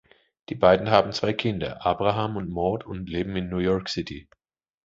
[0.49, 4.27] Die beiden haben zwei Kinder, Abraham und Maude und leben in New York City.